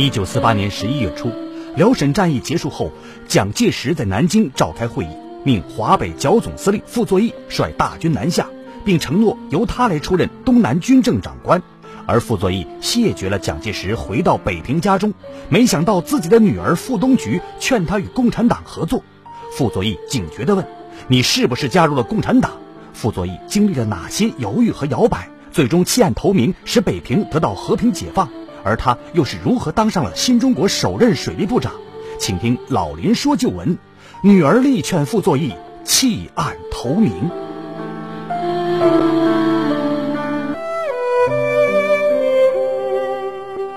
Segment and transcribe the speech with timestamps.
[0.00, 1.30] 一九四八年十一月初，
[1.76, 2.90] 辽沈战役结束后，
[3.28, 5.08] 蒋介石在南京召开会议，
[5.44, 8.46] 命华北剿总司令傅作义率大军南下，
[8.82, 11.62] 并承诺由他来出任东南军政长官。
[12.06, 15.12] 而傅作义谢绝了蒋介石回到北平家中，
[15.50, 19.04] 没想到自己的女儿傅冬菊劝他与共产党合作。
[19.52, 20.66] 傅作义警觉地问
[21.08, 22.52] ：“你是不是加入了共产党？”
[22.94, 28.26] 傅作义经历了哪些犹豫和摇摆，最终弃暗投明，使北平得到和平解放？
[28.64, 31.72] 而他又是如何当上了新中国首任水利部长？
[32.18, 33.78] 请听老林说旧闻：
[34.22, 37.30] 女儿力劝傅作义弃暗投明。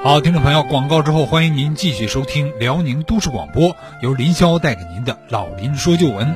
[0.03, 6.35] 好，听众朋友，广告之后，欢迎您继续收听辽宁都市广播，由林霄带给您的老林说旧闻。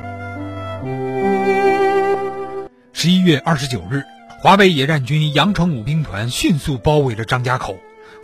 [2.94, 4.06] 十一月二十九日，
[4.42, 7.76] 华北野战军杨成武兵团迅速包围了张家口。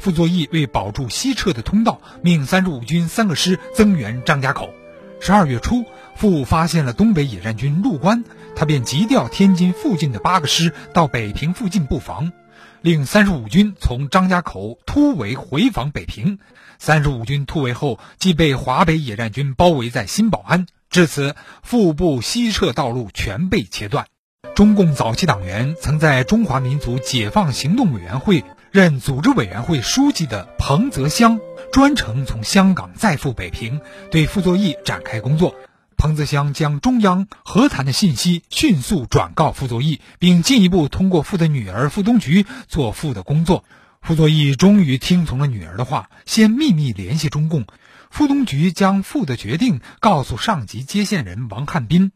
[0.03, 4.73] 傅作义为保住西撤的通道，命三十五军三个师增援张家口。
[5.21, 5.85] 十二月初，
[6.17, 12.33] 傅发现了东北野战军入关，他便急调天津附近的八个师到北平附近布防。
[12.81, 16.37] 令三十五军从张家口突围回防北平，
[16.79, 20.65] 三十五军突围后，即被华北野战军包围在新保安。
[20.89, 24.07] 至此，腹部西撤道路全被切断。
[24.53, 31.39] 中共早期党员曾在中华民族解放行动委员会任组织委员会书记的彭泽湘，
[31.71, 33.79] 专程从香港再赴北平，
[34.09, 35.53] 对傅作义展开工作。
[35.95, 43.63] 彭泽湘将中央和谈的信息迅速转告傅作义，并进一步通过傅的女儿傅冬菊做傅的工作。
[44.01, 47.67] 傅作义终于听从了女儿的话，先秘密联系中共。
[48.09, 52.11] 傅冬菊将傅的决定告诉上级接线人王汉斌。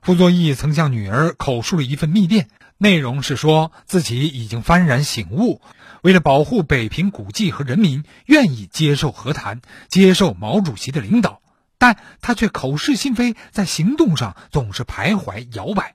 [0.00, 5.60] 傅作义曾向女儿口述了一份密电，内容是说自己已经幡然醒悟，
[6.02, 11.40] 为了保护北平古迹和人民，愿意接受和谈，接受毛主席的领导。
[11.78, 15.94] 但他却口是心非，在行动上总是徘徊摇摆。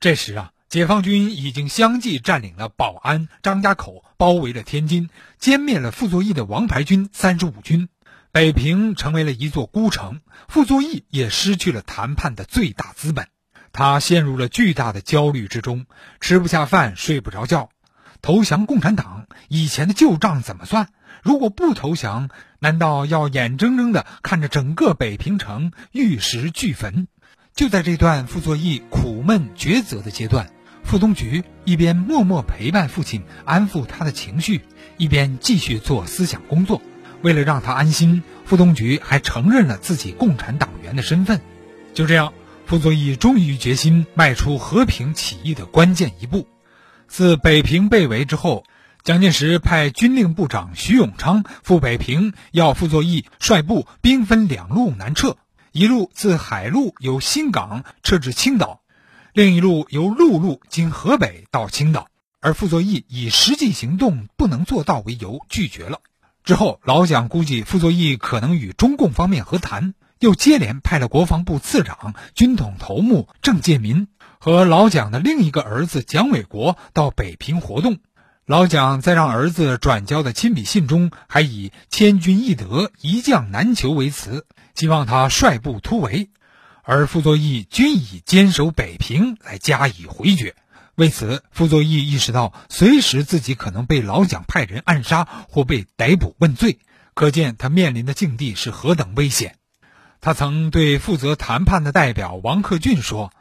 [0.00, 5.10] 这时啊，解放军已经相继占领了保安、张家口，包围了天津，
[5.40, 7.88] 歼灭了傅作义的王牌军三十五军，
[8.32, 10.20] 北平成为了一座孤城。
[10.48, 13.28] 傅作义也失去了谈判的最大资本，
[13.72, 15.86] 他陷入了巨大的焦虑之中，
[16.20, 17.68] 吃不下饭，睡不着觉。
[18.22, 20.86] 投降共产党，以前的旧账怎么算？
[21.24, 27.08] 如果不投降，难道要眼睁睁地看着整个北平城玉石俱焚？
[27.52, 30.52] 就在这段傅作义苦闷抉择的阶段，
[30.84, 34.62] 傅东菊一边默默陪伴父亲，安抚他的情绪，
[34.98, 36.80] 一边继续做思想工作。
[37.22, 41.40] 为了让他安心，傅东菊还承认了自己共产党员的身份。
[41.92, 42.32] 就这样，
[42.66, 46.46] 傅作义终于决心迈出和平起义的关键一步。
[47.12, 48.64] 自北平被围之后。
[49.04, 55.36] 蒋介石派军令部长徐永昌赴北平，要傅作义率部兵分两路南撤，
[55.72, 58.80] 一路自海路由新港撤至青岛，
[59.34, 62.06] 另一路由陆路经河北到青岛。
[62.40, 65.98] 而傅作义以实际行动不能做到为由拒绝了。
[66.44, 74.06] 之后，老蒋估计傅作义可能与中共方面和谈，又接连派了国防部次长、军统头目郑介民
[74.44, 77.98] 和老蒋的另一个儿子蒋纬国到北平活动。
[78.44, 84.44] 老蒋在让儿子转交的亲笔信中，还以“千军易得，一将难求”为词，
[84.74, 86.28] 希望他率部突围，
[86.82, 90.56] 而傅作义均以坚守北平来加以回绝。
[90.96, 96.80] 为此，傅作义意识到随时自己可能被老蒋派人暗杀或被逮捕问罪，
[97.14, 99.54] 可见他面临的境地是何等危险。
[100.20, 103.32] 他曾对负责谈判的代表王克俊说。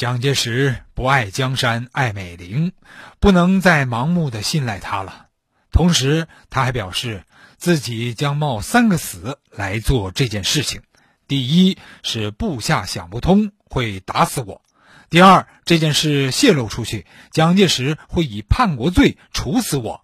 [0.00, 2.72] 蒋介石不爱江山爱美玲，
[3.18, 5.26] 不能再盲目的信赖他了。
[5.72, 7.24] 同时，他还表示
[7.58, 10.80] 自己将冒三个死来做这件事情：
[11.28, 14.62] 第一是部下想不通，会打死我；
[15.10, 20.00] 第二，这件事泄露出去，蒋介石会以叛国罪处死我；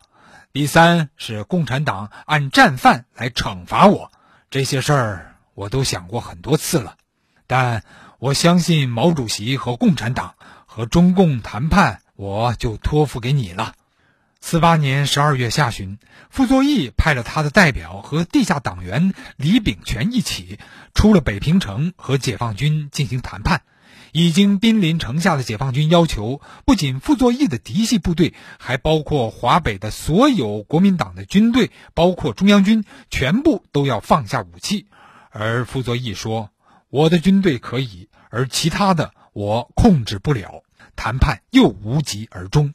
[0.52, 4.12] 第三是共产党按战犯来惩罚我。
[4.50, 6.98] 这些事儿我都想过很多次了，
[7.46, 7.82] 但。
[8.18, 13.74] 我相信毛主席和共产党和中共谈判，我就托付给你了。
[14.40, 15.98] 四八年十二月下旬，
[16.30, 20.58] 傅作义派了他的代表和地下党员李炳全一起
[20.94, 23.60] 出了北平城，和解放军进行谈判。
[24.12, 34.86] 已经濒临城下的解放军要求，不仅傅作义的嫡系部队，还包括华北的所有国民党的军队，包括中央军，全部都要放下武器。
[35.30, 36.48] 而傅作义说。
[36.88, 40.62] 我的军队可以，而其他的我控制不了。
[40.94, 42.72] 谈判又无疾而终。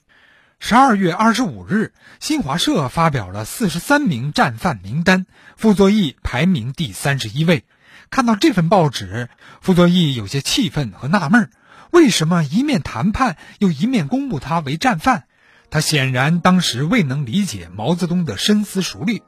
[0.60, 5.26] 十二月二十五日，新华社发表了四十三名战犯名单，
[5.56, 7.64] 傅作义排名第三十一位。
[8.12, 9.30] 看到这份报纸，
[9.62, 11.50] 傅作义有些气愤和纳闷：
[11.90, 15.24] 为什么一面谈判，又一面公布他为战犯？
[15.72, 19.24] 他显然当时未能理解毛泽东的深思熟虑。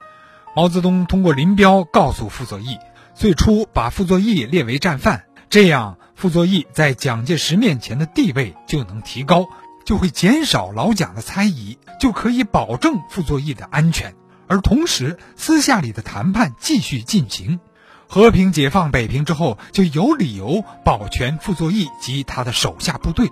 [0.56, 2.78] 毛泽东通过林彪告诉傅作义，
[3.16, 9.48] 最初把傅作义列为战犯，这样傅作义在蒋介石面前的地位就能提高。
[9.86, 14.16] 就会减少老蒋的猜疑，就可以保证傅作义的安全。
[14.48, 17.60] 而同时，私下里的谈判继续进行，
[18.08, 23.30] 和平解放北平之后，就有理由保全傅作义及他的手下部队。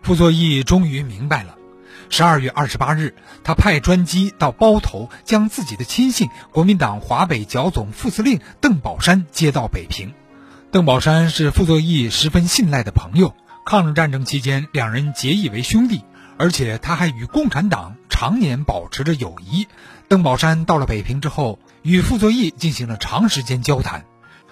[0.00, 1.56] 傅作义终于明白了。
[2.12, 3.14] 十二月二十八日，
[3.44, 10.12] 他派专机到包头，将自己的亲信、国民党华北剿总副司令邓宝山接到北平。
[10.72, 13.34] 邓宝山是傅作义十分信赖的朋友。
[13.64, 16.02] 抗日战争期间，两人结义为兄弟，
[16.36, 19.68] 而且他还与共产党常年保持着友谊。
[20.08, 24.04] 邓宝山到了北平之后，与傅作义进行了长时间交谈，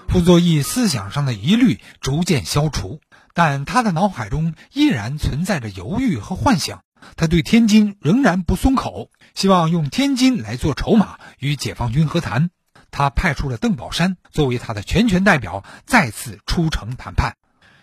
[0.07, 3.01] 傅作义思想上的疑虑逐渐消除，
[3.35, 6.83] 但他的脑海中依然存在着犹豫和幻想。
[7.17, 12.51] 他对天津仍然不松口，希望用天津来做筹码与解放军和谈。
[12.91, 17.37] 他派出了邓宝山作为他的全权代表，再次出城谈判。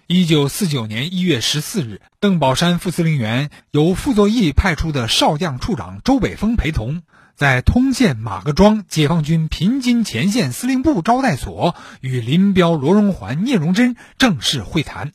[0.07, 7.01] 一九四九年一月十四日，邓宝山副司令员由傅作义派出的少将处长周北峰陪同，
[7.35, 15.11] 在通县马各庄解放军平津前线司令部招待所与林彪、罗荣桓、聂荣臻正式会谈。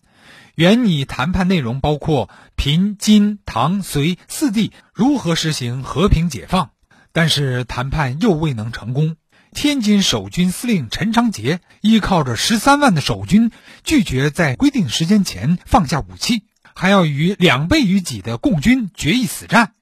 [0.55, 6.71] 原拟谈判内容包括平津、唐、绥四地如何实行和平解放，
[7.13, 9.17] 但是谈判又未能成功。
[9.53, 13.51] 天津守军司令陈长捷依靠着十三万的守军，
[13.83, 16.45] 拒绝在规定时间前放下武器，
[16.75, 19.73] 还要与两倍于己的共军决一死战。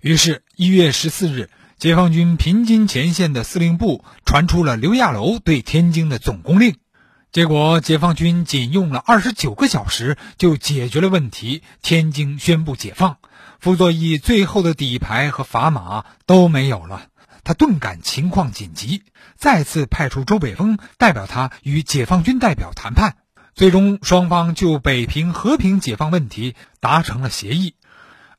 [0.00, 1.48] 于是，一月十四日，
[1.78, 6.76] 解放军平津前线的司令部传出了刘亚楼对天津的总攻令。
[7.34, 13.16] 结果，解放军仅用了二十九个小时就解决了问题，天津宣布解放。
[13.58, 17.06] 傅作义最后的底牌和砝码都没有了。
[17.42, 19.02] 他顿感情况紧急，
[19.36, 23.16] 再次派出周北峰代表他与解放军代表谈判。
[23.56, 27.74] 最终，双方就北平和平解放问题达成了协议。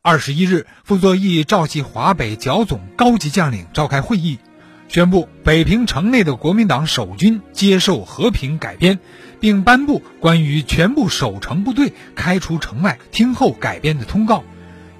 [0.01, 4.39] 二十一日，傅作义召集华北剿总高级将领召开会议，
[4.87, 8.99] 宣布北平城内的国民党守军接受和平改编，
[9.39, 14.43] 并颁布关于全部守城部队开出城外听候改编的通告。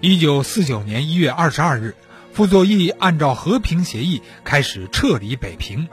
[0.02, 1.96] 一九四九年一月二十二日。
[2.34, 5.88] 傅作义按照和平协议开始撤离北平，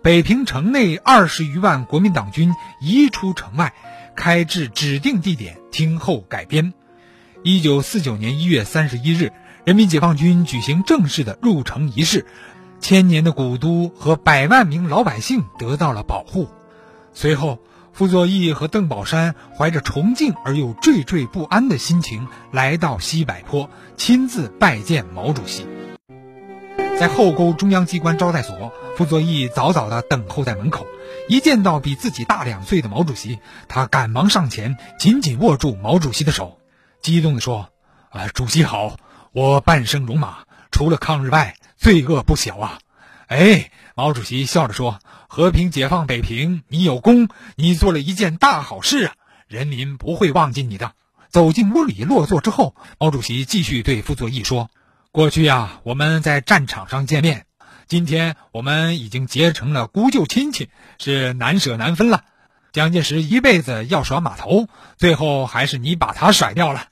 [0.00, 3.74] 北平城内二十余万国民党军移出城外，
[4.16, 6.72] 开至指定地点听候改编。
[7.42, 9.30] 一九四九年一月三十一日，
[9.66, 12.24] 人民解放军举行正式的入城仪式，
[12.80, 16.48] 千年的古都和百万名老百姓得到了保护。
[17.12, 17.58] 随后。
[17.90, 25.66] 傅作义和邓宝山怀着崇敬而又惴惴不安的心情来到西柏坡，亲自拜见毛主席。
[26.96, 30.86] 在后沟中央机关招待所，傅作义早早地等候在门口。
[31.28, 36.58] 一见到比自己大两岁的毛主席，他赶忙上前，紧紧握住毛主席的手，
[37.02, 37.70] 激动地说
[38.10, 38.96] ：“啊，主席好！
[39.32, 42.78] 我半生戎马，除了抗日外，罪恶不小啊！”
[43.28, 45.00] 哎，毛主席笑着说。
[45.30, 49.14] 和平解放北平，你有功，你做了一件大好事啊！
[49.46, 50.92] 人民不会忘记你的。
[51.28, 54.70] 走进屋里落座之后，毛主席继续对傅作义说
[55.12, 57.44] ：“过去呀，我们在战场上见面，
[57.86, 62.24] 今天我们已经结成了姑舅亲戚，是难舍难分了。
[62.72, 66.86] 蒋介石一辈子要耍码头，最后还是你把他甩掉了。”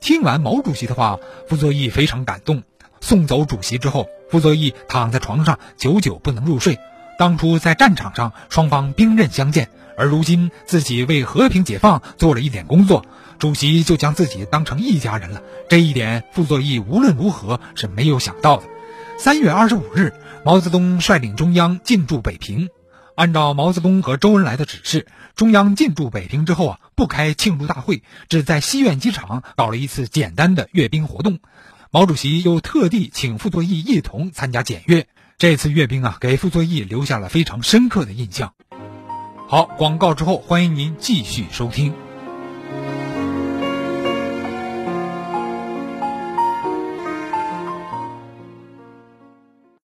[0.00, 1.18] 听完毛主席的话，
[1.48, 2.62] 傅作义非常感动。
[3.00, 6.78] 送走主席之后，傅作义躺在床上，久久不能入睡。
[7.18, 13.04] 当初在战场上，双方兵刃相见，而如今自己为和平解放做了一点工作，
[13.38, 15.42] 主席就将自己当成一家人了。
[15.68, 18.64] 这一点，傅作义无论如何是没有想到的。
[19.18, 20.12] 三月二十五日，
[20.44, 22.68] 毛泽东率领中央进驻北平。
[23.16, 31.40] 按照毛泽东和周恩来的指示，中央进驻北平之后啊，不开庆祝大会，只在西苑机场搞了一次简单的阅兵活动。
[31.90, 35.06] 毛主席又特地请傅作义一同参加检阅。
[35.38, 38.52] 这次阅兵啊，给傅作义留下了非常深刻的印象。
[39.46, 41.94] 好，广告之后，欢迎您继续收听。